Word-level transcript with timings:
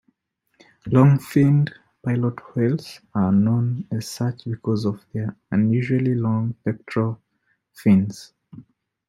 Long-finned 0.87 1.71
pilot 2.03 2.55
whales 2.55 3.01
are 3.13 3.31
known 3.31 3.87
as 3.91 4.07
such 4.09 4.45
because 4.45 4.83
of 4.83 5.05
their 5.13 5.35
unusually 5.51 6.15
long 6.15 6.55
pectoral 6.65 7.21
fins. 7.71 8.33